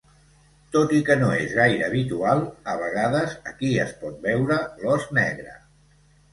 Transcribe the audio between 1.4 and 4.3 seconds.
és gaire habitual, a vegades aquí es pot